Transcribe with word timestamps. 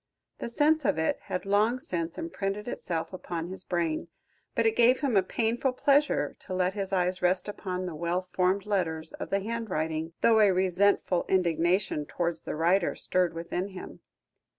The 0.39 0.49
sense 0.49 0.83
of 0.83 0.97
it 0.97 1.19
had 1.25 1.45
long 1.45 1.77
since 1.77 2.17
imprinted 2.17 2.67
itself 2.67 3.13
upon 3.13 3.49
his 3.49 3.63
brain, 3.63 4.07
but 4.55 4.65
it 4.65 4.75
gave 4.75 5.01
him 5.01 5.15
a 5.15 5.21
painful 5.21 5.73
pleasure 5.73 6.35
to 6.39 6.55
let 6.55 6.73
his 6.73 6.91
eyes 6.91 7.21
rest 7.21 7.47
upon 7.47 7.85
the 7.85 7.93
well 7.93 8.27
formed 8.33 8.65
letters 8.65 9.13
of 9.13 9.29
the 9.29 9.41
handwriting, 9.41 10.13
though 10.21 10.39
a 10.39 10.49
resentful 10.51 11.23
indignation 11.29 12.07
towards 12.07 12.45
the 12.45 12.55
writer 12.55 12.95
stirred 12.95 13.35
within 13.35 13.67
him. 13.67 13.99